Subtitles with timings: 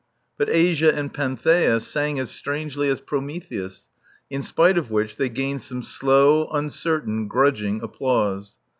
[0.35, 3.87] But Asia and Panthea sang as strangely as Prometheus,
[4.31, 8.57] in spite of which they gained some slow, uncertain, grudging applause.